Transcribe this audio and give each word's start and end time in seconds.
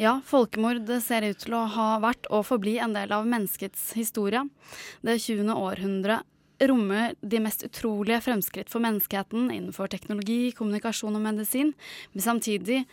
Ja, 0.00 0.20
folkemord 0.24 0.88
ser 1.04 1.24
ut 1.26 1.42
til 1.44 1.52
å 1.52 1.66
ha 1.74 1.86
vært 2.00 2.24
og 2.32 2.46
forbli 2.48 2.78
en 2.80 2.94
del 2.96 3.12
av 3.12 3.26
menneskets 3.28 3.90
historie. 3.98 4.40
Det 5.04 5.18
20. 5.20 5.52
århundret 5.52 6.24
rommer 6.62 7.16
de 7.20 7.40
mest 7.42 7.64
utrolige 7.66 8.22
fremskritt 8.24 8.70
for 8.72 8.80
menneskeheten 8.84 9.50
innenfor 9.50 9.90
teknologi, 9.92 10.54
kommunikasjon 10.56 11.18
og 11.18 11.24
medisin, 11.24 11.74
men 12.14 12.24
samtidig 12.24 12.84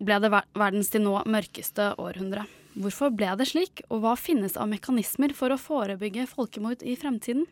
ble 0.00 0.18
det 0.22 0.30
verdens 0.30 0.92
til 0.92 1.02
nå 1.04 1.16
mørkeste 1.26 1.94
århundre. 2.00 2.46
Hvorfor 2.78 3.10
ble 3.10 3.32
det 3.40 3.48
slik, 3.50 3.82
og 3.90 4.04
hva 4.04 4.14
finnes 4.20 4.54
av 4.54 4.70
mekanismer 4.70 5.34
for 5.34 5.50
å 5.50 5.58
forebygge 5.58 6.28
folkemord 6.30 6.84
i 6.86 6.94
fremtiden? 7.00 7.48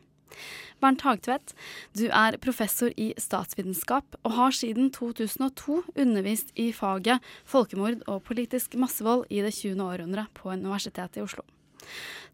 Bernt 0.79 1.03
Hagtvedt, 1.03 1.53
du 1.97 2.07
er 2.07 2.37
professor 2.43 2.93
i 2.95 3.11
statsvitenskap 3.19 4.17
og 4.23 4.35
har 4.37 4.55
siden 4.55 4.89
2002 4.95 5.81
undervist 5.99 6.53
i 6.59 6.69
faget 6.75 7.23
folkemord 7.47 8.01
og 8.07 8.23
politisk 8.27 8.77
massevold 8.79 9.27
i 9.29 9.43
det 9.45 9.53
20. 9.57 9.79
århundre 9.83 10.27
på 10.37 10.53
Universitetet 10.55 11.19
i 11.19 11.25
Oslo. 11.25 11.43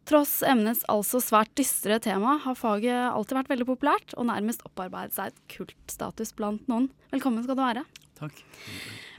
Tross 0.06 0.38
emnets 0.46 0.84
altså 0.90 1.18
svært 1.22 1.50
dystre 1.58 1.98
tema 2.02 2.36
har 2.44 2.58
faget 2.58 3.08
alltid 3.10 3.40
vært 3.40 3.50
veldig 3.50 3.68
populært 3.72 4.14
og 4.14 4.28
nærmest 4.28 4.62
opparbeidet 4.68 5.16
seg 5.16 5.32
et 5.32 5.40
kultstatus 5.56 6.30
blant 6.38 6.68
noen. 6.70 6.86
Velkommen 7.10 7.42
skal 7.42 7.58
du 7.58 7.64
være. 7.64 7.86
Takk. 8.20 8.38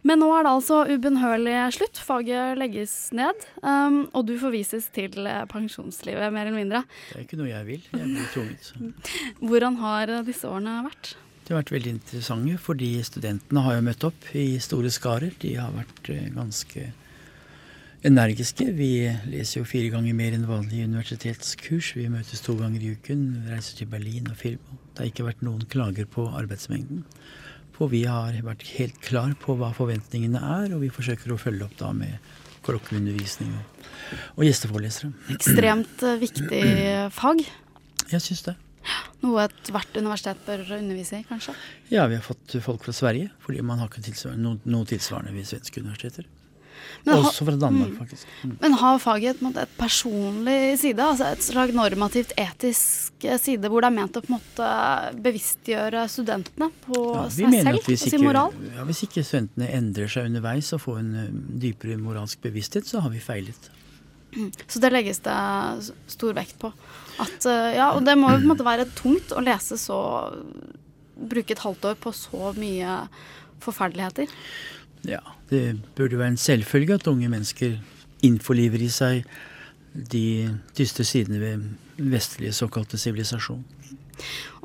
Men 0.07 0.21
nå 0.23 0.29
er 0.31 0.45
det 0.45 0.53
altså 0.53 0.81
ubønnhørlig 0.87 1.55
slutt. 1.75 1.99
Faget 1.99 2.59
legges 2.59 2.95
ned, 3.17 3.45
um, 3.59 4.05
og 4.15 4.27
du 4.29 4.37
forvises 4.39 4.87
til 4.95 5.27
eh, 5.27 5.43
pensjonslivet, 5.51 6.31
mer 6.31 6.47
eller 6.47 6.55
mindre. 6.55 6.83
Det 7.09 7.17
er 7.17 7.25
ikke 7.25 7.39
noe 7.41 7.49
jeg 7.49 7.67
vil. 7.67 7.87
Jeg 7.91 8.11
blir 8.13 8.29
tvunget. 8.31 8.69
Hvordan 9.49 9.79
har 9.81 10.13
disse 10.27 10.47
årene 10.47 10.77
vært? 10.87 11.17
De 11.47 11.53
har 11.53 11.61
vært 11.61 11.73
veldig 11.75 11.91
interessante, 11.95 12.55
fordi 12.59 12.93
studentene 13.07 13.61
har 13.63 13.77
jo 13.77 13.83
møtt 13.87 14.05
opp 14.07 14.31
i 14.35 14.47
store 14.63 14.91
skarer. 14.91 15.35
De 15.43 15.53
har 15.59 15.75
vært 15.75 16.09
eh, 16.13 16.29
ganske 16.35 16.87
energiske. 18.07 18.67
Vi 18.77 18.91
leser 19.31 19.61
jo 19.61 19.67
fire 19.67 19.91
ganger 19.93 20.15
mer 20.15 20.35
enn 20.35 20.47
vanlig 20.47 20.85
universitetskurs. 20.87 21.93
Vi 21.97 22.07
møtes 22.11 22.43
to 22.45 22.55
ganger 22.59 22.83
i 22.83 22.93
uken, 22.95 23.25
reiser 23.51 23.79
til 23.79 23.91
Berlin 23.91 24.27
og 24.31 24.39
film. 24.39 24.79
Det 24.93 25.03
har 25.03 25.11
ikke 25.11 25.27
vært 25.27 25.43
noen 25.47 25.67
klager 25.71 26.07
på 26.11 26.27
arbeidsmengden. 26.35 27.03
For 27.77 27.91
vi 27.93 28.03
har 28.09 28.37
vært 28.45 28.65
helt 28.77 28.97
klar 29.05 29.33
på 29.41 29.55
hva 29.59 29.69
forventningene 29.77 30.41
er, 30.41 30.73
og 30.73 30.81
vi 30.81 30.93
forsøker 30.93 31.33
å 31.33 31.39
følge 31.41 31.67
opp 31.67 31.75
da 31.79 31.91
med 31.93 32.17
klokkeundervisning 32.65 33.53
og, 33.53 33.89
og 34.35 34.47
gjesteforelesere. 34.47 35.11
Ekstremt 35.35 36.01
eh, 36.03 36.17
viktig 36.23 36.63
fag. 37.15 37.43
Jeg 38.07 38.23
syns 38.23 38.47
det. 38.47 38.55
Noe 39.23 39.47
ethvert 39.47 39.97
universitet 39.99 40.41
bør 40.45 40.63
undervise 40.77 41.21
i, 41.21 41.27
kanskje? 41.27 41.53
Ja, 41.91 42.05
vi 42.09 42.17
har 42.17 42.25
fått 42.25 42.57
folk 42.63 42.85
fra 42.85 42.93
Sverige, 42.95 43.31
fordi 43.43 43.63
man 43.65 43.81
har 43.81 43.89
ikke 43.91 44.05
tilsvarende, 44.05 44.57
noe 44.69 44.89
tilsvarende 44.89 45.33
ved 45.35 45.49
svenske 45.49 45.81
universiteter. 45.83 46.27
Men 47.07 47.21
Også 47.21 47.45
fra 47.47 47.55
Danmark, 47.55 47.93
mm. 47.93 47.97
faktisk. 48.01 48.27
Mm. 48.43 48.55
Men 48.61 48.75
har 48.81 48.99
faget 48.99 49.37
et, 49.37 49.59
et 49.63 49.75
personlig 49.79 50.59
side? 50.81 51.03
Altså 51.03 51.31
et 51.31 51.45
slags 51.45 51.75
normativt 51.77 52.33
etisk 52.37 53.27
side, 53.41 53.71
hvor 53.71 53.83
det 53.83 53.91
er 53.91 53.95
ment 53.95 54.19
å 54.19 54.23
på 54.25 54.31
en 54.31 54.37
måte 54.37 54.69
bevisstgjøre 55.23 56.03
studentene 56.11 56.69
på 56.83 57.01
ja, 57.15 57.23
seg 57.33 57.57
selv 57.63 57.81
og 57.81 58.03
sin 58.03 58.25
moral? 58.25 58.53
Ja, 58.75 58.85
hvis 58.89 59.03
ikke 59.07 59.23
studentene 59.25 59.71
endrer 59.77 60.11
seg 60.11 60.29
underveis 60.31 60.73
og 60.75 60.83
får 60.83 61.01
en 61.01 61.11
eh, 61.23 61.33
dypere 61.63 61.97
moralsk 62.01 62.43
bevissthet, 62.43 62.89
så 62.89 63.03
har 63.05 63.13
vi 63.13 63.23
feilet. 63.23 63.71
Mm. 64.35 64.51
Så 64.67 64.81
det 64.83 64.91
legges 64.93 65.21
det 65.25 65.37
stor 66.11 66.35
vekt 66.37 66.57
på. 66.61 66.71
At, 67.23 67.45
eh, 67.49 67.75
ja, 67.79 67.91
og 67.95 68.03
det 68.05 68.17
må 68.19 68.33
jo 68.33 68.41
på 68.41 68.45
en 68.45 68.51
måte 68.51 68.67
være 68.67 68.89
tungt 68.97 69.33
å 69.33 69.43
lese 69.43 69.79
så 69.81 69.99
Bruke 71.17 71.55
et 71.55 71.63
halvt 71.63 71.85
år 71.89 71.95
på 71.97 72.11
så 72.13 72.51
mye 72.53 72.99
forferdeligheter. 73.63 74.29
Ja, 75.07 75.21
det 75.49 75.79
burde 75.95 76.19
være 76.19 76.35
en 76.35 76.41
selvfølge 76.41 76.99
at 76.99 77.07
unge 77.07 77.29
mennesker 77.31 77.77
innforliver 78.25 78.83
i 78.83 78.91
seg 78.91 79.23
de 79.93 80.57
dystre 80.77 81.05
sidene 81.07 81.39
ved 81.41 81.63
vestlige 81.97 82.53
såkalte 82.53 82.99
sivilisasjon. 82.99 83.63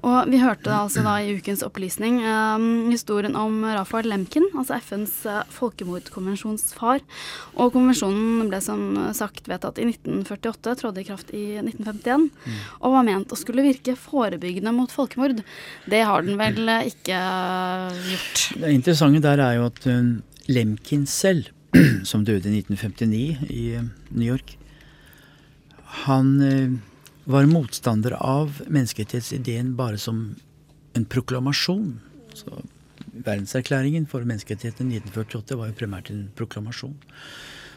Og 0.03 0.27
vi 0.33 0.41
hørte 0.43 0.73
altså 0.75 1.05
da 1.05 1.15
i 1.23 1.37
ukens 1.37 1.61
opplysning 1.63 2.17
um, 2.25 2.91
historien 2.91 3.37
om 3.39 3.61
Rafael 3.63 4.09
Lemkin, 4.11 4.49
altså 4.59 4.81
FNs 4.83 5.13
uh, 5.31 5.45
folkemordkonvensjons 5.55 6.73
far. 6.75 7.05
Og 7.55 7.71
konvensjonen 7.77 8.49
ble 8.51 8.59
som 8.65 8.83
sagt 9.15 9.47
vedtatt 9.51 9.79
i 9.79 9.87
1948, 9.87 10.75
trådte 10.81 11.05
i 11.05 11.07
kraft 11.07 11.31
i 11.31 11.45
1951, 11.61 12.27
mm. 12.35 12.59
og 12.81 12.97
var 12.97 13.07
ment 13.07 13.31
å 13.31 13.39
skulle 13.39 13.63
virke 13.69 13.95
forebyggende 13.95 14.75
mot 14.75 14.91
folkemord. 14.91 15.45
Det 15.87 16.03
har 16.09 16.27
den 16.27 16.41
vel 16.41 16.75
ikke 16.81 17.23
uh, 17.23 18.03
gjort. 18.11 18.45
Det 18.59 18.75
interessante 18.75 19.23
der 19.23 19.47
er 19.47 19.61
jo 19.61 19.71
at 19.71 19.87
uh, 19.87 20.03
Lemkin 20.51 21.07
selv, 21.07 21.51
som 22.11 22.25
døde 22.25 22.51
i 22.51 22.63
1959 22.63 23.51
i 23.51 23.65
uh, 23.77 23.87
New 24.11 24.27
York, 24.27 24.57
han 26.07 26.35
uh, 26.41 26.79
var 27.25 27.47
motstander 27.51 28.17
av 28.19 28.63
menneskerettighetsideen 28.67 29.75
bare 29.79 29.99
som 30.01 30.25
en 30.99 31.05
proklamasjon. 31.05 32.01
Så 32.35 32.63
Verdenserklæringen 33.13 34.07
for 34.09 34.25
menneskerettighetene 34.25 34.95
i 34.95 35.01
1948 35.03 35.59
var 35.59 35.69
jo 35.69 35.77
primært 35.77 36.11
en 36.13 36.25
proklamasjon. 36.39 36.95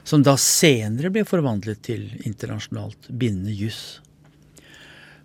Som 0.07 0.23
da 0.23 0.35
senere 0.39 1.11
ble 1.11 1.25
forvandlet 1.27 1.81
til 1.83 2.07
internasjonalt 2.23 3.09
bindende 3.09 3.55
juss. 3.55 3.99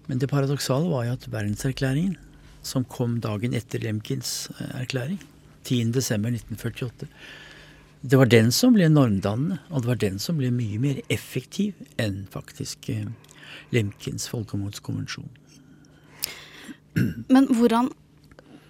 Men 0.08 0.18
det 0.18 0.30
paradoksale 0.32 0.90
var 0.90 1.06
jo 1.06 1.14
at 1.14 1.28
verdenserklæringen, 1.30 2.16
som 2.66 2.84
kom 2.84 3.20
dagen 3.22 3.54
etter 3.56 3.80
Lemkins 3.84 4.50
eh, 4.58 4.80
erklæring, 4.82 5.20
10.12.1948, 5.68 7.08
det 8.00 8.16
var 8.16 8.30
den 8.32 8.48
som 8.54 8.72
ble 8.76 8.88
normdannende, 8.88 9.58
og 9.68 9.82
det 9.82 9.90
var 9.90 10.00
den 10.00 10.18
som 10.22 10.38
ble 10.40 10.48
mye 10.54 10.78
mer 10.80 11.00
effektiv 11.12 11.76
enn 12.00 12.22
faktisk 12.32 12.88
eh, 12.92 13.10
Lemkins 13.74 14.28
folkemordskonvensjon. 14.30 15.28
Men 17.30 17.46
hvordan, 17.54 17.90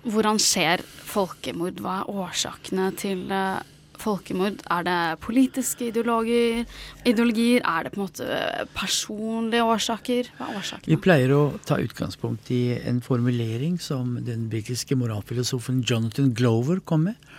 hvordan, 0.03 0.41
skjer 0.43 0.83
folkemord? 0.85 1.79
Hva 1.81 2.01
er 2.01 2.11
årsakene 2.11 2.91
til 3.01 3.23
uh, 3.33 3.63
folkemord? 4.01 4.63
Er 4.73 4.87
det 4.87 4.99
politiske 5.25 5.91
ideologier, 5.91 6.65
ideologier? 7.05 7.63
Er 7.65 7.87
det 7.87 7.95
på 7.95 8.01
en 8.01 8.07
måte 8.07 8.41
personlige 8.77 9.67
årsaker? 9.67 10.33
Hva 10.39 10.49
er 10.51 10.59
årsakene? 10.63 10.91
Vi 10.91 11.01
pleier 11.05 11.37
å 11.37 11.45
ta 11.69 11.79
utgangspunkt 11.83 12.51
i 12.57 12.63
en 12.81 13.01
formulering 13.05 13.79
som 13.83 14.17
den 14.27 14.49
britiske 14.53 14.99
moralfilosofen 14.99 15.85
Jonathan 15.87 16.35
Glover 16.37 16.83
kom 16.85 17.11
med. 17.11 17.31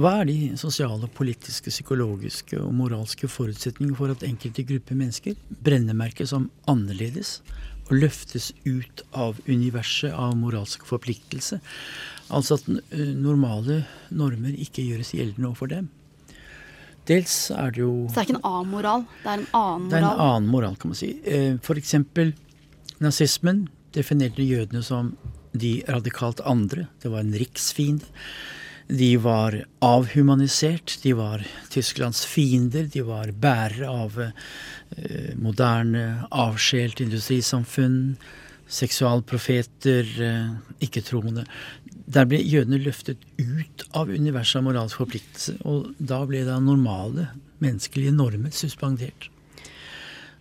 Hva 0.00 0.14
er 0.22 0.30
de 0.30 0.36
sosiale, 0.56 1.08
politiske, 1.12 1.68
psykologiske 1.68 2.56
og 2.62 2.72
moralske 2.74 3.28
forutsetningene 3.28 3.98
for 3.98 4.14
at 4.14 4.24
enkelte 4.24 4.64
grupper 4.64 4.96
mennesker 4.96 5.36
brennemerkes 5.66 6.32
som 6.32 6.48
annerledes 6.70 7.40
og 7.88 7.96
løftes 7.98 8.50
ut 8.64 9.02
av 9.12 9.40
universet 9.48 10.14
av 10.14 10.36
moralsk 10.38 10.86
forpliktelse? 10.88 11.58
Altså 12.32 12.56
at 12.60 12.68
normale 12.96 13.82
normer 14.14 14.54
ikke 14.56 14.84
gjøres 14.86 15.12
gjeldende 15.16 15.50
overfor 15.50 15.72
dem. 15.72 15.90
Dels 17.10 17.34
er 17.50 17.74
det 17.74 17.82
jo 17.82 17.92
Så 18.06 18.14
det 18.14 18.20
er 18.22 18.28
ikke 18.28 18.38
en 18.38 18.48
annen 18.52 18.72
moral? 18.72 19.04
Det 19.24 19.28
er 19.28 19.40
en 19.40 19.46
annen 19.58 19.86
moral? 19.88 19.90
Det 19.90 19.98
er 19.98 20.06
en 20.06 20.24
annen 20.28 20.50
moral, 20.54 20.76
kan 20.78 20.92
man 20.92 21.00
si. 21.00 21.12
For 21.66 21.80
eksempel 21.80 22.32
nazismen 23.02 23.66
definerte 23.92 24.46
jødene 24.46 24.84
som 24.86 25.16
de 25.52 25.82
radikalt 25.88 26.40
andre. 26.48 26.86
Det 27.02 27.10
var 27.12 27.24
en 27.24 27.34
riksfiende. 27.36 28.06
De 28.88 29.16
var 29.22 29.56
avhumanisert, 29.84 30.98
de 31.02 31.14
var 31.16 31.44
Tysklands 31.72 32.24
fiender, 32.28 32.88
de 32.92 33.04
var 33.06 33.32
bærere 33.32 33.88
av 33.88 34.18
eh, 34.22 35.32
moderne, 35.38 36.26
avskjelt 36.30 37.00
industrisamfunn, 37.04 38.16
seksualprofeter, 38.72 40.08
eh, 40.26 40.54
ikke-troende. 40.84 41.46
Der 42.12 42.26
ble 42.28 42.40
jødene 42.42 42.80
løftet 42.82 43.22
ut 43.38 43.86
av 43.96 44.10
universet 44.10 44.60
av 44.60 44.66
moralsk 44.68 45.04
forpliktelse, 45.04 45.58
og 45.68 45.92
da 45.98 46.22
ble 46.28 46.42
da 46.48 46.58
normale 46.60 47.30
menneskelige 47.62 48.14
normer 48.16 48.52
suspendert. 48.56 49.30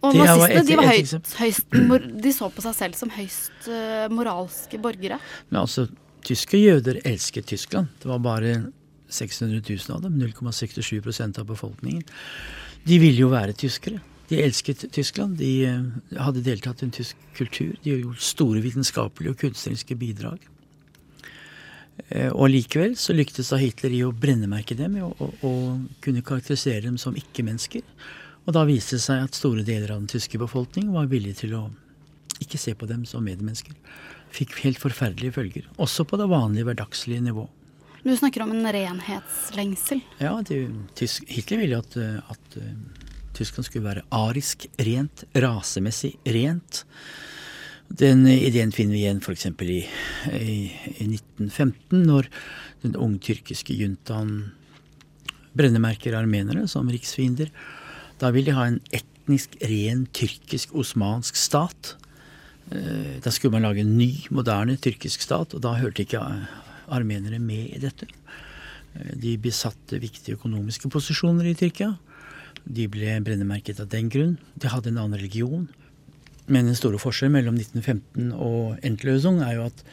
Og 0.01 0.15
nazistene 0.17 0.65
de, 0.65 0.77
var 0.79 0.87
høyst, 0.89 1.33
høyst, 1.37 1.75
de 2.23 2.31
så 2.33 2.47
på 2.49 2.63
seg 2.65 2.73
selv 2.73 2.97
som 2.97 3.11
høyst 3.13 3.67
uh, 3.69 4.07
moralske 4.09 4.79
borgere. 4.81 5.19
Men 5.51 5.59
altså, 5.61 5.85
Tyske 6.25 6.59
jøder 6.59 7.01
elsket 7.07 7.49
Tyskland. 7.49 7.91
Det 8.01 8.09
var 8.09 8.21
bare 8.23 8.53
600 9.11 9.61
000 9.67 9.95
av 9.95 10.01
dem, 10.05 10.19
0,67% 10.21 11.39
av 11.39 11.45
befolkningen. 11.49 12.03
De 12.87 12.99
ville 13.01 13.25
jo 13.25 13.31
være 13.31 13.57
tyskere. 13.57 13.99
De 14.29 14.39
elsket 14.39 14.85
Tyskland. 14.95 15.35
De 15.37 15.51
eh, 15.67 16.21
hadde 16.21 16.43
deltatt 16.45 16.81
i 16.81 16.87
en 16.87 16.95
tysk 16.95 17.19
kultur. 17.35 17.75
De 17.83 17.97
gjort 17.99 18.23
store 18.23 18.63
vitenskapelige 18.63 19.33
og 19.33 19.41
kunstneriske 19.41 19.97
bidrag. 19.99 20.45
Eh, 22.07 22.31
og 22.31 22.49
likevel 22.53 22.95
så 22.97 23.13
lyktes 23.17 23.51
da 23.51 23.59
Hitler 23.61 23.93
i 23.97 24.05
å 24.07 24.15
brennemerke 24.15 24.77
dem 24.79 24.97
og, 25.03 25.19
og, 25.19 25.45
og 25.45 26.01
kunne 26.05 26.23
karakterisere 26.25 26.85
dem 26.87 26.97
som 27.01 27.17
ikke-mennesker. 27.17 27.83
Og 28.47 28.55
da 28.55 28.63
viste 28.65 28.97
det 28.97 29.03
seg 29.03 29.27
at 29.27 29.37
store 29.37 29.65
deler 29.67 29.91
av 29.91 30.01
den 30.01 30.09
tyske 30.09 30.39
befolkning 30.41 30.89
var 30.95 31.11
villige 31.11 31.43
til 31.43 31.59
å 31.59 31.65
ikke 32.41 32.57
se 32.57 32.73
på 32.73 32.87
dem 32.89 33.03
som 33.05 33.21
medmennesker 33.27 33.75
fikk 34.31 34.55
helt 34.63 34.79
forferdelige 34.81 35.35
følger. 35.35 35.67
Også 35.81 36.05
på 36.07 36.19
det 36.19 36.29
vanlige 36.31 36.67
hverdagslige 36.67 37.23
nivå. 37.25 37.47
Du 38.01 38.13
snakker 38.17 38.41
om 38.45 38.53
en 38.55 38.65
renhetslengsel. 38.65 40.01
Ja, 40.21 40.33
det, 40.47 40.63
tysk, 40.97 41.27
Hitler 41.29 41.61
ville 41.61 41.81
at, 41.83 41.97
at 42.33 42.55
uh, 42.57 42.69
Tyskland 43.37 43.67
skulle 43.67 43.85
være 43.85 44.05
arisk 44.15 44.65
rent, 44.81 45.25
rasemessig 45.37 46.15
rent. 46.25 46.81
Den 47.91 48.23
ideen 48.25 48.71
finner 48.73 48.95
vi 48.95 49.03
igjen 49.03 49.21
f.eks. 49.21 49.45
I, 49.61 49.81
i, 50.31 50.57
i 50.97 51.07
1915, 51.11 52.01
når 52.07 52.29
den 52.81 52.97
unge 52.97 53.21
tyrkiske 53.27 53.75
juntaen 53.77 54.51
brennemerker 55.57 56.15
armenere 56.17 56.67
som 56.71 56.89
riksfiender. 56.89 57.51
Da 58.21 58.31
vil 58.33 58.47
de 58.47 58.55
ha 58.55 58.67
en 58.69 58.79
etnisk 58.95 59.57
ren 59.67 60.05
tyrkisk 60.15 60.73
osmansk 60.77 61.37
stat. 61.37 61.95
Eh, 62.71 63.19
da 63.23 63.31
skulle 63.31 63.51
man 63.51 63.67
lage 63.67 63.83
en 63.83 63.97
ny, 63.97 64.09
moderne 64.31 64.77
tyrkisk 64.79 65.25
stat, 65.25 65.55
og 65.55 65.63
da 65.63 65.75
hørte 65.79 66.05
ikke 66.05 66.21
armenere 66.91 67.39
med 67.39 67.75
i 67.75 67.81
dette. 67.83 68.07
Eh, 68.95 69.11
de 69.19 69.35
besatte 69.41 69.99
viktige 69.99 70.37
økonomiske 70.39 70.89
posisjoner 70.91 71.51
i 71.51 71.55
Tyrkia. 71.57 71.97
De 72.63 72.87
ble 72.91 73.17
brennemerket 73.25 73.81
av 73.83 73.89
den 73.91 74.09
grunn. 74.11 74.37
De 74.55 74.71
hadde 74.71 74.91
en 74.91 75.01
annen 75.01 75.19
religion. 75.19 75.67
Men 76.47 76.67
den 76.67 76.75
store 76.75 76.99
forskjellen 76.99 77.35
mellom 77.35 77.59
1915 77.59 78.31
og 78.33 78.79
Entløsung 78.85 79.41
er 79.43 79.57
jo 79.59 79.67
at 79.69 79.83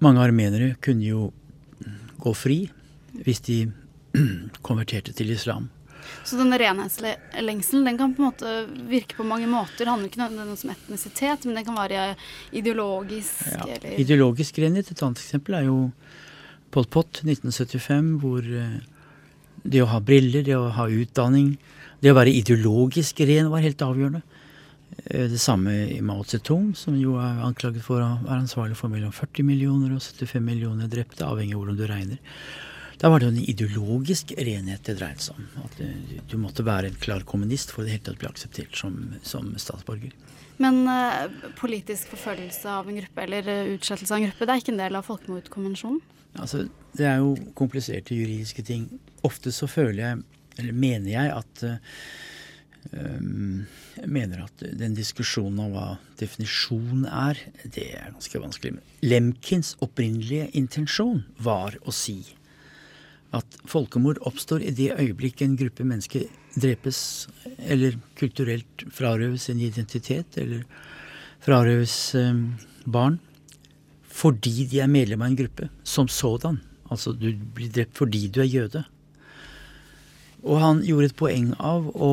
mange 0.00 0.22
armenere 0.24 0.74
kunne 0.80 1.04
jo 1.04 1.26
gå 2.20 2.32
fri 2.36 2.62
hvis 3.24 3.42
de 3.48 3.58
konverterte 4.66 5.12
til 5.16 5.32
islam. 5.32 5.68
Så 6.24 6.38
denne 6.38 6.58
renhetslengselen 6.60 7.88
den 7.88 7.98
kan 7.98 8.14
på 8.14 8.22
en 8.22 8.28
måte 8.28 8.54
virke 8.90 9.18
på 9.18 9.26
mange 9.26 9.48
måter. 9.50 9.84
Det 9.84 9.90
handler 9.90 10.10
ikke 10.10 10.22
nødvendigvis 10.22 10.66
om 10.66 10.74
etnisitet, 10.74 11.46
men 11.46 11.58
den 11.58 11.66
kan 11.68 11.78
være 11.78 12.06
ideologisk. 12.52 13.44
Ja, 13.52 13.66
eller 13.76 14.00
Ideologisk 14.04 14.60
renhet. 14.62 14.92
Et 14.92 15.04
annet 15.06 15.22
eksempel 15.22 15.58
er 15.60 15.68
jo 15.68 15.78
Pol 16.70 16.86
Pot 16.86 17.22
1975, 17.24 18.10
hvor 18.22 18.46
eh, 18.46 18.80
det 19.62 19.82
å 19.82 19.90
ha 19.90 20.00
briller, 20.00 20.44
det 20.46 20.56
å 20.56 20.70
ha 20.76 20.86
utdanning, 20.86 21.56
det 22.00 22.12
å 22.12 22.16
være 22.16 22.32
ideologisk 22.32 23.20
ren 23.28 23.50
var 23.52 23.64
helt 23.64 23.82
avgjørende. 23.84 24.22
Eh, 25.04 25.26
det 25.30 25.40
samme 25.42 25.74
i 25.96 26.00
Mao 26.04 26.24
Zedong, 26.24 26.72
som 26.78 26.96
jo 26.98 27.16
er 27.20 27.42
anklaget 27.46 27.84
for 27.84 28.02
å 28.02 28.10
være 28.24 28.42
ansvarlig 28.44 28.78
for 28.78 28.92
mellom 28.92 29.12
40 29.14 29.46
millioner 29.46 29.94
og 29.96 30.02
75 30.02 30.44
millioner 30.44 30.90
drepte, 30.90 31.26
avhengig 31.26 31.56
av 31.56 31.64
hvordan 31.64 31.80
du 31.80 31.86
regner. 31.90 32.20
Da 33.00 33.08
var 33.08 33.20
det 33.20 33.30
jo 33.30 33.32
en 33.32 33.44
ideologisk 33.48 34.34
renhet 34.36 34.84
det 34.84 34.98
dreide 34.98 35.24
seg 35.24 35.38
om. 35.40 35.46
At 35.64 35.78
du, 35.80 36.18
du, 36.28 36.36
måtte 36.40 36.64
være 36.66 36.90
en 36.90 36.98
klar 37.00 37.24
kommunist 37.28 37.72
for 37.72 37.86
å 37.86 37.88
hele 37.88 38.04
tatt 38.04 38.20
bli 38.20 38.28
akseptert 38.28 38.76
som, 38.76 38.98
som 39.24 39.48
statsborger. 39.56 40.12
Men 40.60 40.82
uh, 40.84 41.30
politisk 41.56 42.10
forfølgelse 42.12 42.68
av 42.68 42.90
en 42.90 42.98
gruppe 43.00 43.24
eller 43.24 43.46
uh, 43.48 43.70
utslettelse 43.78 44.12
av 44.12 44.20
en 44.20 44.26
gruppe, 44.28 44.44
det 44.44 44.52
er 44.52 44.64
ikke 44.64 44.74
en 44.74 44.82
del 44.82 44.98
av 44.98 45.06
folkemordkonvensjonen? 45.08 46.02
Altså, 46.40 46.66
det 46.98 47.06
er 47.08 47.22
jo 47.22 47.32
kompliserte 47.58 48.14
juridiske 48.14 48.66
ting. 48.68 48.84
Ofte 49.26 49.52
så 49.54 49.68
føler 49.70 50.02
jeg, 50.02 50.20
eller 50.60 50.76
mener 50.76 51.08
jeg, 51.14 51.32
at 51.40 51.64
um, 52.92 53.64
mener 54.04 54.44
at 54.44 54.66
den 54.76 54.92
diskusjonen 54.98 55.62
om 55.64 55.72
hva 55.72 55.86
definisjon 56.20 57.08
er, 57.08 57.40
det 57.64 57.88
er 57.96 58.12
ganske 58.12 58.44
vanskelig. 58.44 58.76
Lemkins 59.08 59.72
opprinnelige 59.80 60.50
intensjon 60.60 61.24
var 61.40 61.80
å 61.88 61.96
si 61.96 62.20
at 63.36 63.58
folkemord 63.70 64.18
oppstår 64.26 64.64
i 64.66 64.74
det 64.74 64.90
øyeblikk 64.96 65.42
en 65.44 65.56
gruppe 65.58 65.86
mennesker 65.86 66.26
drepes 66.58 67.28
eller 67.58 67.98
kulturelt 68.18 68.84
frarøves 68.90 69.48
en 69.52 69.60
identitet 69.62 70.38
eller 70.40 70.64
frarøves 71.44 71.96
eh, 72.18 72.40
barn 72.86 73.20
fordi 74.20 74.66
de 74.70 74.80
er 74.82 74.90
medlem 74.90 75.22
av 75.22 75.30
en 75.30 75.38
gruppe 75.38 75.68
som 75.86 76.08
sådan. 76.10 76.58
Altså 76.90 77.14
du 77.14 77.30
blir 77.54 77.70
drept 77.72 77.94
fordi 77.96 78.26
du 78.28 78.40
er 78.42 78.50
jøde. 78.50 78.82
Og 80.42 80.60
han 80.60 80.82
gjorde 80.84 81.10
et 81.10 81.16
poeng 81.16 81.52
av 81.56 81.86
å 81.94 82.10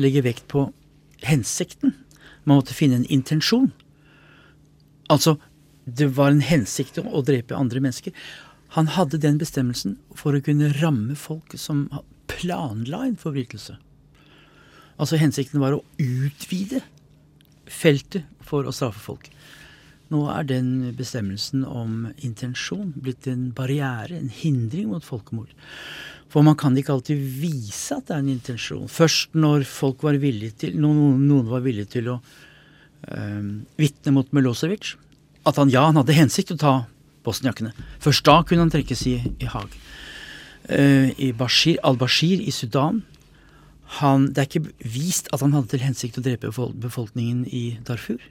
legge 0.00 0.24
vekt 0.24 0.46
på 0.48 0.70
hensikten. 1.26 1.94
Man 2.44 2.58
måtte 2.58 2.74
finne 2.74 3.00
en 3.00 3.10
intensjon. 3.12 3.70
Altså, 5.12 5.36
det 5.84 6.08
var 6.16 6.32
en 6.32 6.44
hensikt 6.46 6.98
å 7.02 7.22
drepe 7.26 7.58
andre 7.58 7.82
mennesker. 7.82 8.14
Han 8.72 8.88
hadde 8.94 9.20
den 9.20 9.38
bestemmelsen 9.40 9.98
for 10.16 10.36
å 10.36 10.42
kunne 10.44 10.72
ramme 10.78 11.16
folk 11.18 11.52
som 11.60 11.86
planla 12.30 13.04
en 13.06 13.18
forbrytelse. 13.20 13.76
Altså 15.00 15.18
hensikten 15.20 15.60
var 15.60 15.76
å 15.76 15.84
utvide 16.00 16.80
feltet 17.68 18.28
for 18.46 18.68
å 18.68 18.72
straffe 18.74 19.02
folk. 19.02 19.28
Nå 20.12 20.26
er 20.32 20.44
den 20.48 20.92
bestemmelsen 20.96 21.64
om 21.64 22.10
intensjon 22.24 22.92
blitt 22.96 23.28
en 23.30 23.50
barriere, 23.56 24.18
en 24.18 24.32
hindring 24.32 24.90
mot 24.92 25.04
folkemord. 25.04 25.52
For 26.32 26.44
man 26.44 26.56
kan 26.60 26.76
ikke 26.76 26.94
alltid 26.96 27.20
vise 27.20 27.96
at 27.96 28.08
det 28.08 28.16
er 28.16 28.24
en 28.24 28.32
intensjon. 28.32 28.88
Først 28.88 29.36
når 29.36 29.64
folk 29.68 30.04
var 30.04 30.16
til, 30.16 30.76
noen, 30.80 31.20
noen 31.28 31.48
var 31.48 31.64
villige 31.64 31.92
til 31.98 32.08
å 32.12 32.18
øh, 32.18 33.48
vitne 33.80 34.14
mot 34.16 34.32
Milosevic. 34.32 34.94
At 35.48 35.60
han 35.60 35.72
ja, 35.72 35.84
han 35.88 36.00
hadde 36.00 36.16
hensikt 36.16 36.54
å 36.54 36.60
ta 36.60 36.74
bosniakene. 37.24 37.72
Først 38.02 38.24
da 38.26 38.40
kunne 38.46 38.66
han 38.66 38.72
trekkes 38.72 39.06
i, 39.10 39.16
i 39.42 39.48
Haag. 39.50 39.74
Uh, 40.68 41.10
I 41.18 41.32
Bashir, 41.34 41.80
al-Bashir 41.82 42.38
i 42.38 42.52
Sudan 42.54 43.00
han, 43.98 44.28
Det 44.30 44.38
er 44.38 44.46
ikke 44.46 44.88
vist 44.88 45.26
at 45.34 45.42
han 45.42 45.52
hadde 45.52 45.72
til 45.72 45.82
hensikt 45.82 46.20
å 46.20 46.22
drepe 46.24 46.52
befolkningen 46.80 47.42
i 47.50 47.64
Darfur. 47.84 48.22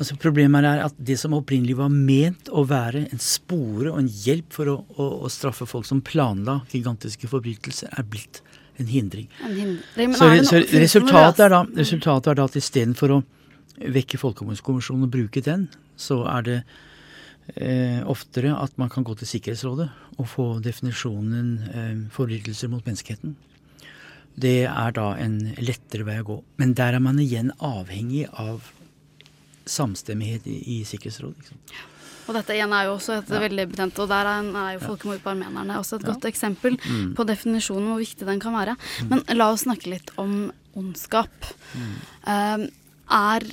Altså 0.00 0.16
Problemet 0.16 0.64
er 0.64 0.80
at 0.86 0.94
det 0.96 1.18
som 1.20 1.34
opprinnelig 1.36 1.76
var 1.78 1.90
ment 1.92 2.48
å 2.48 2.64
være 2.66 3.04
en 3.12 3.20
spore 3.20 3.90
og 3.92 4.00
en 4.00 4.08
hjelp 4.08 4.54
for 4.54 4.70
å, 4.72 4.78
å, 4.96 5.08
å 5.26 5.30
straffe 5.30 5.68
folk 5.68 5.86
som 5.86 6.00
planla 6.02 6.62
gigantiske 6.72 7.28
forbrytelser, 7.28 7.92
er 7.92 8.08
blitt 8.08 8.40
en 8.80 8.88
hindring. 8.88 9.28
En 9.44 9.52
hindring 9.52 10.16
så, 10.16 10.30
så 10.48 10.62
resultatet, 10.80 11.44
er 11.44 11.52
da, 11.52 11.60
resultatet 11.76 12.32
er 12.32 12.40
da 12.40 12.48
at 12.48 12.56
istedenfor 12.58 13.18
å 13.18 13.20
vekke 13.92 14.20
Folkemordskonvensjonen 14.20 15.06
og 15.06 15.12
bruke 15.12 15.42
den, 15.44 15.68
så 15.98 16.22
er 16.30 16.48
det 16.48 16.58
eh, 17.54 18.00
oftere 18.08 18.54
at 18.56 18.76
man 18.80 18.90
kan 18.92 19.04
gå 19.06 19.14
til 19.18 19.28
Sikkerhetsrådet 19.28 19.88
og 20.18 20.28
få 20.28 20.46
definisjonen 20.64 21.48
eh, 21.72 21.96
forbrytelser 22.14 22.70
mot 22.72 22.84
menneskeheten. 22.86 23.36
Det 24.32 24.62
er 24.64 24.94
da 24.96 25.12
en 25.20 25.40
lettere 25.60 26.06
vei 26.08 26.20
å 26.22 26.28
gå. 26.28 26.38
Men 26.60 26.72
der 26.78 26.96
er 26.96 27.04
man 27.04 27.20
igjen 27.20 27.52
avhengig 27.60 28.26
av 28.32 28.70
samstemmighet 29.68 30.46
i, 30.48 30.58
i 30.78 30.82
Sikkerhetsrådet. 30.88 31.52
Og 32.22 32.36
dette 32.36 32.54
igjen 32.54 32.72
er 32.74 32.86
jo 32.86 32.96
også 32.96 33.16
et 33.18 33.30
ja. 33.34 33.40
veldig 33.42 33.66
betent, 33.72 33.98
og 33.98 34.10
der 34.10 34.28
er, 34.30 34.50
er 34.62 34.76
jo 34.76 34.84
folkemord 34.84 35.22
på 35.24 35.32
armenerne 35.32 35.78
også 35.80 35.98
et 35.98 36.06
ja. 36.06 36.12
godt 36.12 36.28
eksempel 36.30 36.78
mm. 36.78 37.14
på 37.18 37.26
definisjonen 37.28 37.90
hvor 37.90 38.02
viktig 38.02 38.28
den 38.28 38.42
kan 38.42 38.54
være. 38.56 38.76
Mm. 38.78 39.10
Men 39.10 39.24
la 39.40 39.50
oss 39.52 39.66
snakke 39.66 39.90
litt 39.90 40.12
om 40.22 40.36
ondskap. 40.78 41.50
Mm. 41.74 41.96
Um, 42.24 42.68
er 43.12 43.48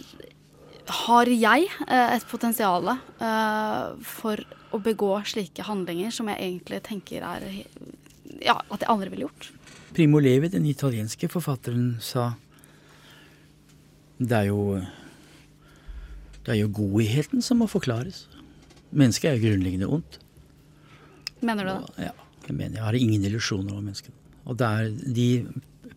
har 0.90 1.30
jeg 1.32 1.70
eh, 1.88 2.16
et 2.16 2.26
potensial 2.30 2.92
eh, 2.92 3.86
for 4.06 4.42
å 4.74 4.80
begå 4.84 5.12
slike 5.26 5.66
handlinger 5.66 6.14
som 6.14 6.30
jeg 6.32 6.42
egentlig 6.46 6.82
tenker 6.86 7.26
er 7.26 7.46
ja, 8.44 8.56
at 8.56 8.84
jeg 8.84 8.90
aldri 8.90 9.10
ville 9.14 9.28
gjort. 9.28 9.50
Primo 9.96 10.22
Levi, 10.22 10.52
den 10.54 10.68
italienske 10.70 11.30
forfatteren, 11.32 11.98
sa 12.04 12.32
det 14.20 14.36
er 14.36 14.50
jo 14.52 14.80
det 16.46 16.56
er 16.56 16.62
jo 16.64 16.72
godheten 16.74 17.44
som 17.46 17.62
må 17.62 17.68
forklares. 17.70 18.24
Mennesket 18.90 19.30
er 19.30 19.38
jo 19.38 19.50
grunnleggende 19.50 19.90
ondt. 20.00 20.20
Mener 21.46 21.68
du 21.68 21.72
det? 21.72 22.08
Ja, 22.10 22.14
jeg 22.48 22.56
mener 22.56 22.80
jeg 22.80 22.86
har 22.86 22.98
ingen 22.98 23.26
illusjoner 23.28 23.76
om 23.76 23.84
mennesket. 23.84 24.16
Og 24.50 24.58
det 24.60 24.68
er 24.68 24.90
de 25.16 25.30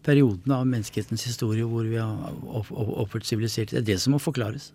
periodene 0.05 0.59
av 0.59 0.69
menneskehetens 0.69 1.25
historie 1.29 1.67
hvor 1.69 1.87
vi 1.87 1.99
har 1.99 2.35
oppført 2.51 3.27
sivilisert, 3.27 3.73
det 3.73 3.83
er 3.83 3.89
det 3.93 3.99
som 4.03 4.17
må 4.17 4.21
forklares. 4.23 4.73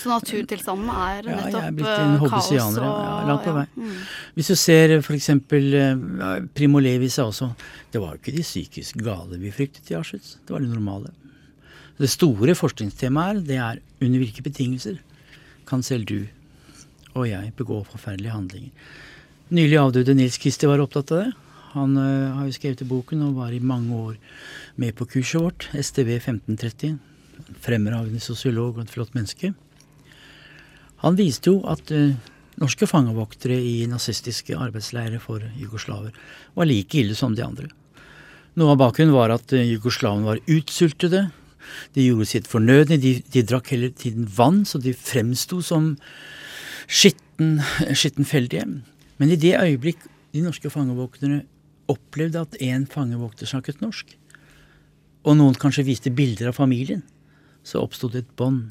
Så 0.00 0.08
naturtilstanden 0.08 0.88
er 0.88 1.26
nettopp 1.26 1.52
ja, 1.52 1.60
jeg 1.60 1.68
er 1.68 1.76
blitt 1.76 1.90
en 1.92 2.14
eh, 2.14 2.22
kaos 2.32 2.46
og 2.56 2.78
ja, 2.80 3.16
langt 3.28 3.44
på 3.44 3.52
vei. 3.52 3.66
Ja. 3.68 3.84
Mm. 3.84 3.98
Hvis 4.38 4.48
du 4.48 4.56
ser 4.56 4.94
f.eks. 4.96 5.28
Uh, 5.36 6.30
Primo 6.56 6.80
Levi 6.80 7.10
sa 7.12 7.26
også 7.28 7.50
det 7.92 8.00
var 8.00 8.14
jo 8.14 8.22
ikke 8.22 8.36
de 8.38 8.46
psykisk 8.46 9.02
gale 9.04 9.36
vi 9.42 9.52
fryktet 9.52 9.90
i 9.92 9.98
Auschwitz, 9.98 10.38
det 10.46 10.54
var 10.54 10.64
det 10.64 10.72
normale. 10.72 11.12
Det 12.00 12.08
store 12.08 12.56
forskningstemaet 12.56 13.44
det 13.44 13.58
er 13.60 13.82
under 14.00 14.22
hvilke 14.22 14.46
betingelser 14.46 15.02
kan 15.68 15.84
selv 15.84 16.08
du 16.08 16.22
og 17.18 17.26
jeg 17.28 17.52
begå 17.58 17.82
forferdelige 17.84 18.32
handlinger. 18.32 18.96
Nylig 19.50 19.78
avdøde 19.80 20.14
Nils 20.14 20.38
Kristi 20.38 20.68
var 20.70 20.82
opptatt 20.82 21.10
av 21.12 21.24
det. 21.24 21.30
Han 21.74 21.96
ø, 21.98 22.08
har 22.36 22.46
jo 22.46 22.54
skrevet 22.54 22.82
i 22.84 22.88
boken 22.88 23.22
og 23.26 23.38
var 23.38 23.54
i 23.54 23.62
mange 23.62 23.94
år 23.94 24.16
med 24.78 24.94
på 24.98 25.06
kurset 25.10 25.42
vårt, 25.42 25.68
STV 25.74 26.16
1530. 26.18 26.98
Fremragende 27.64 28.22
sosiolog 28.22 28.76
og 28.78 28.84
et 28.84 28.92
flott 28.92 29.14
menneske. 29.16 29.52
Han 31.04 31.16
viste 31.16 31.52
jo 31.52 31.60
at 31.70 31.92
uh, 31.94 32.12
norske 32.60 32.88
fangevoktere 32.88 33.56
i 33.56 33.86
nazistiske 33.88 34.56
arbeidsleirer 34.56 35.22
for 35.22 35.44
jugoslaver 35.56 36.16
var 36.56 36.68
like 36.68 36.98
ille 37.00 37.16
som 37.16 37.36
de 37.36 37.44
andre. 37.46 37.70
Noe 38.58 38.74
av 38.74 38.80
bakgrunnen 38.82 39.16
var 39.16 39.32
at 39.34 39.54
uh, 39.56 39.62
jugoslavene 39.64 40.28
var 40.28 40.42
utsultede. 40.50 41.28
De 41.96 42.04
gjorde 42.04 42.28
sitt 42.28 42.50
fornødne. 42.50 43.00
De, 43.00 43.16
de 43.22 43.46
drakk 43.46 43.72
hele 43.72 43.92
tiden 43.94 44.28
vann, 44.36 44.64
så 44.68 44.80
de 44.82 44.92
fremsto 44.96 45.60
som 45.64 45.94
skitten, 46.90 47.60
skittenfeldige. 47.94 48.66
Men 49.20 49.32
i 49.32 49.38
det 49.40 49.56
øyeblikk 49.56 50.04
de 50.34 50.42
norske 50.44 50.70
fangevokterne 50.70 51.44
opplevde 51.90 52.42
at 52.44 52.58
én 52.62 52.86
fangevokter 52.90 53.48
snakket 53.50 53.80
norsk, 53.82 54.12
og 55.26 55.36
noen 55.36 55.56
kanskje 55.58 55.86
viste 55.88 56.12
bilder 56.14 56.50
av 56.50 56.58
familien, 56.60 57.02
så 57.66 57.82
oppstod 57.84 58.16
det 58.16 58.24
et 58.24 58.34
bånd 58.40 58.68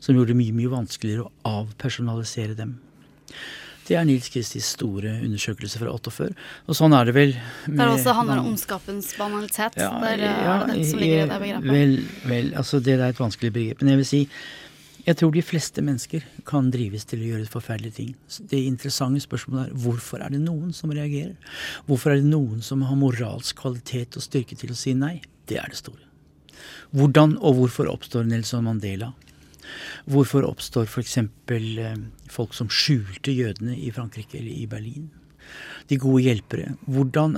som 0.00 0.16
gjorde 0.16 0.32
det 0.32 0.38
mye, 0.40 0.54
mye 0.56 0.70
vanskeligere 0.72 1.26
å 1.26 1.58
avpersonalisere 1.60 2.56
dem. 2.58 2.78
Det 3.90 3.96
er 3.98 4.06
Nils 4.06 4.28
Kristis 4.30 4.68
store 4.76 5.16
undersøkelse 5.24 5.80
fra 5.80 5.90
48. 5.90 6.30
Og 6.70 6.76
sånn 6.78 6.94
er 6.94 7.08
det 7.08 7.14
vel 7.16 7.32
med 7.66 7.80
Det 7.80 7.88
også 7.96 8.14
handler 8.14 8.38
om 8.38 8.52
ondskapens 8.52 9.10
banalitet. 9.18 9.80
Ja, 9.80 9.90
der, 9.98 10.22
ja, 10.22 10.34
er 10.54 10.66
det 10.68 10.76
dette 10.76 10.90
som 10.92 11.02
ligger 11.02 11.24
i 11.24 11.24
det 11.26 11.38
begrepet? 11.42 11.70
Vel, 11.74 11.96
vel, 12.30 12.50
altså 12.60 12.78
det 12.86 12.94
er 12.96 13.08
et 13.08 13.18
vanskelig 13.20 13.50
begrep. 13.56 13.82
Men 13.82 13.96
jeg 13.96 14.02
vil 14.02 14.10
si 14.12 14.20
jeg 15.00 15.16
tror 15.16 15.32
de 15.32 15.42
fleste 15.42 15.82
mennesker 15.82 16.24
kan 16.46 16.68
drives 16.70 17.06
til 17.08 17.22
å 17.24 17.30
gjøre 17.32 17.48
forferdelige 17.50 17.96
ting. 17.96 18.12
Det 18.52 18.60
interessante 18.68 19.22
spørsmålet 19.24 19.70
er 19.70 19.82
hvorfor 19.82 20.22
er 20.22 20.36
det 20.36 20.42
noen 20.44 20.74
som 20.76 20.92
reagerer? 20.94 21.34
Hvorfor 21.88 22.12
er 22.12 22.20
det 22.20 22.30
noen 22.30 22.60
som 22.62 22.84
har 22.86 23.00
moralsk 23.00 23.58
kvalitet 23.62 24.20
og 24.20 24.26
styrke 24.26 24.58
til 24.60 24.70
å 24.70 24.78
si 24.78 24.94
nei? 24.94 25.16
Det 25.50 25.58
er 25.58 25.72
det 25.72 25.80
store. 25.80 26.09
Hvordan 26.96 27.36
og 27.38 27.58
hvorfor 27.58 27.90
oppstår 27.92 28.26
Nelson 28.28 28.66
Mandela? 28.66 29.12
Hvorfor 30.10 30.46
oppstår 30.48 30.88
f.eks. 30.88 31.16
Eh, 31.20 31.96
folk 32.30 32.54
som 32.56 32.70
skjulte 32.72 33.34
jødene 33.34 33.76
i 33.78 33.90
Frankrike 33.94 34.38
eller 34.40 34.52
i 34.52 34.66
Berlin? 34.70 35.10
De 35.90 35.98
gode 35.98 36.22
hjelpere. 36.22 36.74
Hvordan, 36.86 37.34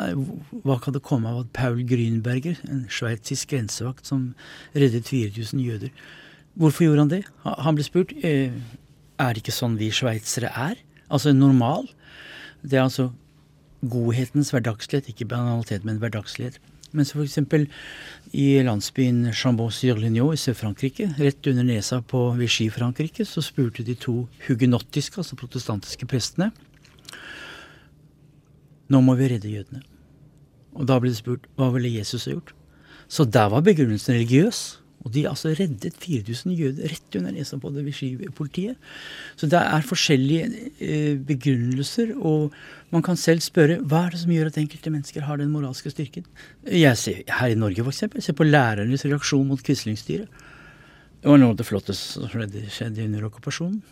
hva 0.64 0.76
kan 0.82 0.92
det 0.96 1.04
komme 1.06 1.30
av 1.30 1.44
at 1.44 1.52
Paul 1.56 1.80
Grünberger, 1.88 2.58
en 2.68 2.84
sveitsisk 2.92 3.54
grensevakt 3.54 4.08
som 4.08 4.32
reddet 4.76 5.08
4000 5.08 5.62
jøder 5.62 5.94
Hvorfor 6.52 6.84
gjorde 6.84 7.00
han 7.00 7.08
det? 7.08 7.22
Han 7.64 7.76
ble 7.78 7.84
spurt 7.86 8.10
eh, 8.20 8.52
er 9.16 9.32
det 9.32 9.40
ikke 9.40 9.54
sånn 9.56 9.78
vi 9.80 9.88
sveitsere 9.94 10.50
er. 10.52 10.80
Altså 11.08 11.32
normal. 11.32 11.86
Det 12.60 12.76
er 12.76 12.84
altså 12.84 13.08
godhetens 13.80 14.52
hverdagslighet, 14.52 15.08
ikke 15.08 15.30
banalitet, 15.30 15.86
men 15.88 15.96
hverdagslighet. 16.02 16.58
Mens 16.92 17.14
f.eks. 17.14 17.38
i 18.36 18.46
landsbyen 18.66 19.30
Chambon-sur-Lignon 19.32 20.34
i 20.34 20.40
Sør-Frankrike, 20.40 21.08
rett 21.16 21.46
under 21.48 21.64
nesa 21.64 22.02
på 22.04 22.26
Vichy-Frankrike, 22.36 23.24
så 23.24 23.40
spurte 23.44 23.84
de 23.86 23.96
to 23.96 24.26
hugenottiske, 24.46 25.22
altså 25.22 25.38
protestantiske 25.40 26.08
prestene 26.10 26.52
Nå 28.92 29.00
må 29.00 29.14
vi 29.16 29.30
redde 29.30 29.48
jødene. 29.48 29.80
Og 30.76 30.84
da 30.88 30.98
ble 31.00 31.08
det 31.08 31.20
spurt 31.22 31.46
hva 31.56 31.70
ville 31.72 31.94
Jesus 31.94 32.26
ha 32.26 32.34
gjort? 32.34 32.52
Så 33.08 33.24
der 33.24 33.48
var 33.48 33.64
begrunnelsen 33.64 34.18
religiøs. 34.18 34.81
Og 35.02 35.10
de 35.14 35.24
altså 35.26 35.50
reddet 35.58 35.96
4000 35.98 36.54
jøder 36.54 36.92
rett 36.92 37.16
under 37.18 37.34
nesa 37.34 37.58
på 37.58 37.72
det 37.74 37.84
Vichy-politiet. 37.86 38.76
Så 39.36 39.48
det 39.50 39.58
er 39.58 39.88
forskjellige 39.88 40.44
eh, 40.78 41.16
begrunnelser, 41.18 42.14
og 42.18 42.54
man 42.94 43.02
kan 43.02 43.18
selv 43.18 43.42
spørre 43.42 43.80
hva 43.80 44.04
er 44.06 44.14
det 44.14 44.22
som 44.22 44.34
gjør 44.34 44.52
at 44.52 44.60
enkelte 44.62 44.92
mennesker 44.94 45.26
har 45.26 45.40
den 45.40 45.50
moralske 45.50 45.90
styrken. 45.90 46.26
Jeg 46.68 46.98
ser 47.00 47.24
Her 47.40 47.54
i 47.54 47.58
Norge 47.58 47.82
f.eks. 47.82 48.04
ser 48.28 48.38
på 48.38 48.46
lærernes 48.46 49.06
reaksjon 49.08 49.48
mot 49.48 49.62
Quisling-styret. 49.62 50.30
Det 51.22 51.30
var 51.30 51.38
noe 51.38 51.54
av 51.54 51.58
det 51.58 51.66
flotteste 51.66 52.18
som 52.18 52.30
skjedde 52.30 53.04
under 53.06 53.28
okkupasjonen. 53.28 53.82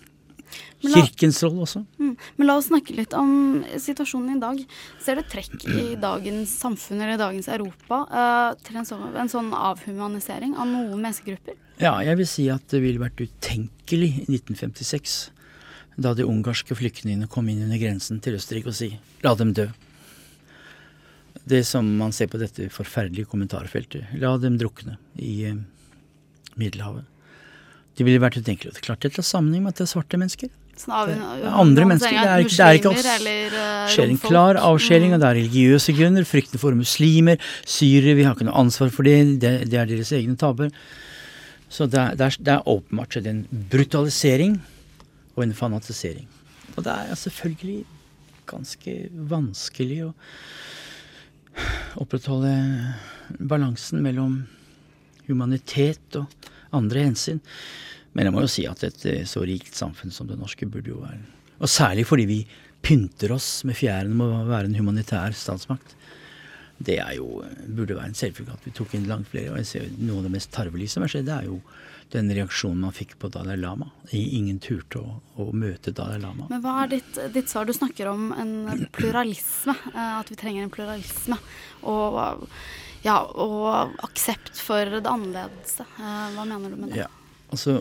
Kirkens 0.80 1.42
rolle 1.44 1.64
også. 1.66 1.82
Mm. 2.00 2.14
Men 2.38 2.48
la 2.48 2.56
oss 2.56 2.70
snakke 2.70 2.94
litt 2.96 3.12
om 3.16 3.32
situasjonen 3.80 4.38
i 4.38 4.40
dag. 4.40 4.62
Ser 5.02 5.18
du 5.20 5.26
trekk 5.28 5.66
i 5.68 5.96
dagens 6.00 6.54
samfunn 6.62 7.02
eller 7.02 7.20
dagens 7.20 7.50
Europa 7.52 8.00
uh, 8.08 8.54
til 8.64 8.80
en 8.80 8.88
sånn, 8.88 9.04
en 9.20 9.32
sånn, 9.32 9.50
avhumanisering 9.56 10.56
av 10.56 10.70
noen 10.70 10.96
menneskegrupper? 10.96 11.58
Ja, 11.80 11.98
jeg 12.04 12.20
vil 12.20 12.28
si 12.28 12.48
at 12.52 12.64
det 12.72 12.80
ville 12.84 13.02
vært 13.02 13.20
utenkelig 13.20 14.10
i 14.22 14.26
1956, 14.38 15.20
da 16.00 16.14
de 16.16 16.24
ungarske 16.28 16.76
flyktningene 16.76 17.28
kom 17.28 17.48
inn 17.52 17.62
under 17.66 17.80
grensen 17.80 18.20
til 18.24 18.38
Østerrike 18.38 18.72
og 18.72 18.78
si 18.78 18.94
la 19.24 19.34
dem 19.36 19.52
dø. 19.56 19.68
Det 21.50 21.60
som 21.68 21.86
man 22.00 22.12
ser 22.16 22.28
på 22.32 22.40
dette 22.40 22.68
forferdelige 22.72 23.28
kommentarfeltet, 23.28 24.16
la 24.20 24.32
dem 24.40 24.56
drukne 24.60 24.96
i 25.20 25.52
uh, 25.52 25.60
Middelhavet. 26.56 27.04
Det 28.00 28.06
ville 28.08 28.20
vært 28.22 28.38
utenkelig. 28.40 28.70
Det 28.72 28.80
er 28.80 28.84
klart 28.86 29.02
dette 29.04 29.20
har 29.20 29.26
sammenheng 29.28 29.66
med 29.66 29.74
at 29.74 29.82
det 29.82 29.84
er 29.84 29.88
svarte 29.90 30.16
mennesker. 30.16 30.48
Sånn 30.80 30.94
av, 30.96 31.10
andre 31.60 31.84
mennesker. 31.90 32.14
Det 32.16 32.30
er, 32.32 32.44
det 32.48 32.64
er 32.64 32.78
ikke 32.78 32.92
oss. 32.94 33.08
Eller, 33.12 33.56
uh, 33.60 34.14
klar 34.22 34.56
avskjæring, 34.56 35.12
og 35.12 35.20
det 35.20 35.28
er 35.28 35.36
religiøse 35.36 35.92
grunner. 35.98 36.24
Frykten 36.24 36.62
for 36.62 36.78
muslimer, 36.78 37.36
syrere. 37.68 38.16
Vi 38.16 38.24
har 38.24 38.32
ikke 38.38 38.46
noe 38.48 38.56
ansvar 38.62 38.88
for 38.94 39.04
det. 39.04 39.18
Det, 39.42 39.52
det 39.68 39.82
er 39.82 39.90
deres 39.90 40.14
egne 40.16 40.38
tabber. 40.40 40.72
Så 41.68 41.90
det 41.92 42.00
er, 42.00 42.16
det 42.16 42.30
er, 42.30 42.40
det 42.40 42.54
er 42.54 42.72
åpenbart 42.72 43.18
skjedd 43.18 43.28
en 43.34 43.42
brutalisering 43.74 44.56
og 45.36 45.44
en 45.44 45.52
fanatisering. 45.60 46.24
Og 46.78 46.86
det 46.88 46.96
er 46.96 47.20
selvfølgelig 47.20 47.82
ganske 48.48 48.96
vanskelig 49.36 50.06
å 50.08 50.14
opprettholde 52.00 52.56
balansen 53.52 54.00
mellom 54.00 54.40
humanitet 55.28 56.16
og 56.16 56.32
andre 56.76 57.06
hensyn. 57.08 57.40
Men 58.12 58.26
jeg 58.26 58.34
må 58.34 58.42
jo 58.44 58.50
si 58.50 58.66
at 58.66 58.82
et 58.86 59.06
eh, 59.06 59.22
så 59.28 59.44
rikt 59.46 59.76
samfunn 59.78 60.14
som 60.14 60.28
det 60.30 60.38
norske 60.40 60.66
burde 60.66 60.90
jo 60.90 61.02
være 61.04 61.20
Og 61.60 61.70
særlig 61.70 62.06
fordi 62.08 62.26
vi 62.26 62.40
pynter 62.82 63.34
oss 63.36 63.62
med 63.68 63.76
fjæren 63.76 64.14
om 64.16 64.24
å 64.24 64.44
være 64.48 64.70
en 64.70 64.78
humanitær 64.78 65.34
statsmakt. 65.36 65.94
Det 66.80 66.96
er 66.96 67.18
jo, 67.18 67.42
burde 67.68 67.98
være 67.98 68.08
en 68.08 68.16
selvfølge 68.16 68.54
at 68.56 68.64
vi 68.64 68.72
tok 68.72 68.94
inn 68.96 69.08
langt 69.08 69.28
flere. 69.28 69.52
Og 69.52 69.60
jeg 69.60 69.68
ser 69.68 69.90
Noe 70.00 70.22
av 70.22 70.28
det 70.28 70.34
mest 70.38 70.50
tarvelige 70.54 70.94
som 70.94 71.04
har 71.04 71.12
skjedd, 71.12 71.28
det 71.28 71.36
er 71.36 71.50
jo 71.50 71.60
den 72.10 72.30
reaksjonen 72.34 72.80
man 72.86 72.94
fikk 72.94 73.14
på 73.22 73.28
Dalai 73.30 73.58
Lama. 73.60 73.90
Ingen 74.16 74.58
turte 74.64 74.98
å, 74.98 75.18
å 75.38 75.50
møte 75.54 75.92
Dalai 75.94 76.18
Lama. 76.22 76.48
Men 76.50 76.62
hva 76.64 76.80
er 76.82 76.94
ditt, 76.96 77.20
ditt, 77.36 77.52
svar? 77.52 77.68
Du 77.68 77.76
snakker 77.76 78.10
om 78.10 78.30
en 78.32 78.86
pluralisme. 78.96 79.76
Eh, 79.92 80.14
at 80.16 80.32
vi 80.32 80.38
trenger 80.40 80.64
en 80.64 80.72
pluralisme. 80.72 81.38
Og, 81.84 82.18
ja, 83.04 83.16
og 83.24 83.96
aksept 84.04 84.60
for 84.60 84.98
det 84.98 85.08
annerledes. 85.08 85.78
Eh, 85.80 86.26
hva 86.36 86.44
mener 86.44 86.72
du 86.72 86.76
med 86.76 86.92
det? 86.92 87.02
Ja, 87.04 87.08
altså 87.50 87.80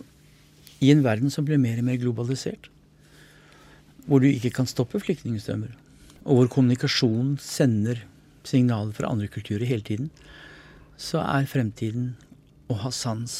i 0.79 0.93
en 0.93 1.03
verden 1.03 1.31
som 1.33 1.47
blir 1.47 1.59
mer 1.59 1.81
og 1.81 1.87
mer 1.89 1.99
globalisert, 1.99 2.69
hvor 4.07 4.23
du 4.23 4.29
ikke 4.29 4.53
kan 4.55 4.69
stoppe 4.69 5.01
flyktningstrømmer, 5.03 5.73
og 6.23 6.37
hvor 6.37 6.53
kommunikasjon 6.55 7.35
sender 7.43 8.05
signaler 8.47 8.95
fra 8.95 9.11
andre 9.11 9.27
kulturer 9.31 9.67
hele 9.67 9.85
tiden, 9.85 10.09
så 10.99 11.21
er 11.23 11.49
fremtiden 11.51 12.13
å 12.71 12.77
ha 12.83 12.91
sans 12.95 13.33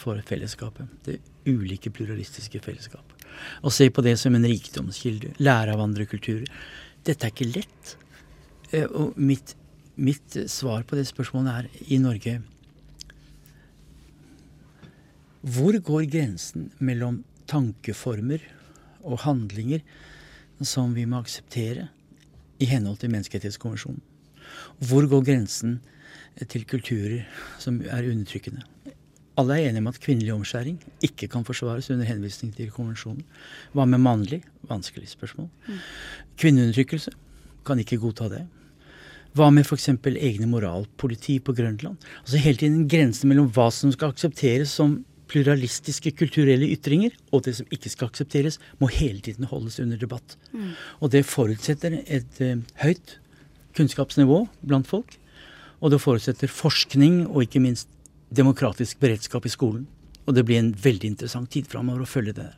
for 0.00 0.20
fellesskapet. 0.26 0.88
Det 1.04 1.18
ulike 1.48 1.92
pluralistiske 1.92 2.60
fellesskapet. 2.64 3.26
Og 3.64 3.72
se 3.72 3.88
på 3.92 4.04
det 4.04 4.16
som 4.20 4.34
en 4.36 4.46
rikdomskilde. 4.46 5.34
Lære 5.40 5.74
av 5.74 5.82
andre 5.84 6.06
kulturer. 6.08 6.48
Dette 7.06 7.26
er 7.26 7.34
ikke 7.34 7.50
lett. 7.52 7.94
Eh, 8.72 8.86
og 8.86 9.16
mitt, 9.20 9.54
mitt 10.00 10.36
svar 10.48 10.82
på 10.88 10.96
det 10.96 11.06
spørsmålet 11.08 11.60
er 11.60 11.84
i 11.92 12.00
Norge 12.00 12.40
hvor 15.40 15.72
går 15.72 16.04
grensen 16.12 16.68
mellom 16.84 17.22
tankeformer 17.48 18.42
og 19.00 19.22
handlinger 19.24 19.80
som 20.60 20.92
vi 20.92 21.06
må 21.08 21.22
akseptere 21.22 21.86
i 22.60 22.68
henhold 22.68 22.98
til 23.00 23.12
Menneskerettighetskonvensjonen? 23.14 24.02
Hvor 24.84 25.08
går 25.08 25.24
grensen 25.24 25.78
til 26.44 26.66
kulturer 26.68 27.24
som 27.58 27.80
er 27.80 28.10
undertrykkende? 28.10 28.66
Alle 29.40 29.56
er 29.56 29.70
enige 29.70 29.80
om 29.80 29.88
at 29.88 30.00
kvinnelig 30.04 30.34
omskjæring 30.34 30.76
ikke 31.00 31.30
kan 31.32 31.46
forsvares 31.48 31.88
under 31.90 32.04
henvisning 32.04 32.52
til 32.52 32.68
konvensjonen. 32.74 33.24
Hva 33.72 33.86
med 33.88 34.04
mannlig? 34.04 34.42
Vanskelig 34.68 35.08
spørsmål. 35.08 35.48
Mm. 35.68 35.78
Kvinneundertrykkelse? 36.36 37.16
Kan 37.64 37.80
ikke 37.80 37.96
godta 38.02 38.28
det. 38.28 38.44
Hva 39.38 39.50
med 39.54 39.66
f.eks. 39.66 39.88
egne 40.10 40.48
moralpoliti 40.50 41.38
på 41.44 41.54
Grønland? 41.54 42.00
Altså 42.22 42.40
Hele 42.42 42.58
tiden 42.58 42.88
grensen 42.90 43.30
mellom 43.30 43.50
hva 43.54 43.68
som 43.74 43.92
skal 43.94 44.14
aksepteres 44.14 44.74
som 44.74 44.98
pluralistiske 45.30 46.10
kulturelle 46.18 46.66
ytringer, 46.74 47.14
og 47.30 47.44
det 47.46 47.54
som 47.60 47.68
ikke 47.70 47.92
skal 47.92 48.10
aksepteres, 48.10 48.58
må 48.82 48.88
hele 48.90 49.22
tiden 49.22 49.46
holdes 49.46 49.78
under 49.82 50.00
debatt. 50.00 50.34
Mm. 50.50 50.72
Og 50.98 51.12
det 51.14 51.22
forutsetter 51.28 52.00
et 52.02 52.40
uh, 52.42 52.58
høyt 52.82 53.18
kunnskapsnivå 53.78 54.42
blant 54.66 54.90
folk. 54.90 55.14
Og 55.80 55.94
det 55.94 56.02
forutsetter 56.02 56.50
forskning 56.50 57.22
og 57.28 57.44
ikke 57.46 57.62
minst 57.62 57.88
demokratisk 58.34 58.98
beredskap 59.00 59.46
i 59.46 59.52
skolen. 59.52 59.86
Og 60.26 60.34
det 60.36 60.44
blir 60.46 60.60
en 60.60 60.74
veldig 60.74 61.14
interessant 61.14 61.50
tid 61.50 61.70
framover 61.70 62.04
å 62.04 62.10
følge 62.10 62.36
det. 62.36 62.50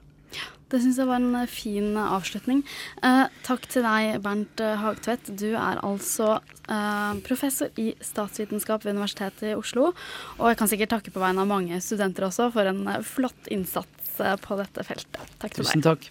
Det 0.73 0.81
syns 0.81 0.99
jeg 1.01 1.09
var 1.09 1.21
en 1.21 1.35
eh, 1.43 1.51
fin 1.51 1.91
eh, 1.93 2.15
avslutning. 2.17 2.63
Eh, 3.05 3.27
takk 3.47 3.67
til 3.71 3.85
deg, 3.87 4.17
Bernt 4.25 4.63
eh, 4.65 4.79
Hagtvedt. 4.81 5.29
Du 5.39 5.51
er 5.53 5.83
altså 5.85 6.39
eh, 6.65 7.13
professor 7.27 7.69
i 7.81 7.91
statsvitenskap 8.01 8.87
ved 8.87 8.97
Universitetet 8.97 9.51
i 9.53 9.59
Oslo. 9.59 9.91
Og 10.39 10.49
jeg 10.51 10.61
kan 10.63 10.73
sikkert 10.73 10.95
takke 10.97 11.13
på 11.15 11.23
vegne 11.23 11.45
av 11.45 11.51
mange 11.53 11.81
studenter 11.85 12.29
også 12.31 12.49
for 12.55 12.73
en 12.73 12.87
flott 13.07 13.53
innsats 13.53 14.17
på 14.43 14.57
dette 14.61 14.85
feltet. 14.85 15.37
Takk 15.41 15.55
til 15.57 15.65
Tusen 15.65 15.81
deg. 15.81 15.93
takk. 15.93 16.11